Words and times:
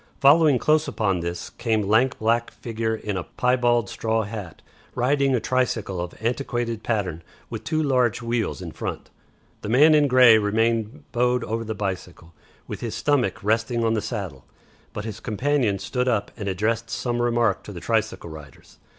Following 0.19 0.57
close 0.57 0.87
upon 0.87 1.19
this 1.19 1.51
came 1.51 1.83
lank 1.83 2.17
black 2.17 2.49
figure 2.49 2.95
in 2.95 3.17
a 3.17 3.23
piebald 3.23 3.87
straw 3.87 4.23
hat, 4.23 4.63
riding 4.95 5.35
a 5.35 5.39
tricycle 5.39 5.99
of 6.01 6.15
antiquated 6.19 6.81
pattern 6.81 7.21
with 7.51 7.63
two 7.63 7.83
large 7.83 8.19
wheels 8.19 8.63
in 8.63 8.71
front. 8.71 9.11
The 9.61 9.69
man 9.69 9.93
in 9.93 10.07
grey 10.07 10.39
remained 10.39 11.03
bowed 11.11 11.43
over 11.43 11.63
the 11.63 11.75
bicycle, 11.75 12.33
with 12.67 12.79
his 12.79 12.95
stomach 12.95 13.43
resting 13.43 13.83
on 13.83 13.93
the 13.93 14.01
saddle, 14.01 14.45
but 14.91 15.05
his 15.05 15.19
companion 15.19 15.77
stood 15.77 16.07
up 16.07 16.31
and 16.35 16.49
addressed 16.49 16.89
some 16.89 17.21
remark 17.21 17.61
to 17.65 17.71
the 17.71 17.79
tricycle 17.79 18.31
riders. 18.31 18.79